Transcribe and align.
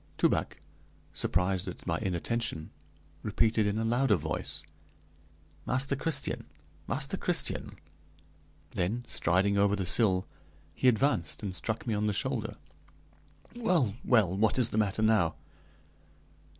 Toubac, 0.17 0.57
surprised 1.13 1.67
at 1.67 1.85
my 1.85 1.99
inattention, 1.99 2.71
repeated 3.21 3.67
in 3.67 3.77
a 3.77 3.85
louder 3.85 4.15
voice: 4.15 4.63
"Master 5.67 5.95
Christian, 5.95 6.47
Master 6.87 7.17
Christian!" 7.17 7.75
Then, 8.71 9.05
striding 9.07 9.59
over 9.59 9.75
the 9.75 9.85
sill, 9.85 10.25
he 10.73 10.87
advanced 10.87 11.43
and 11.43 11.55
struck 11.55 11.85
me 11.85 11.93
on 11.93 12.07
the 12.07 12.13
shoulder. 12.13 12.55
"Well, 13.55 13.93
well, 14.03 14.35
what 14.35 14.57
is 14.57 14.71
the 14.71 14.77
matter 14.79 15.03
now?" 15.03 15.35